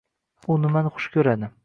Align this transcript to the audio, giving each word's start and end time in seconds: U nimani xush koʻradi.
U 0.53 0.55
nimani 0.63 0.95
xush 0.97 1.09
koʻradi. 1.17 1.51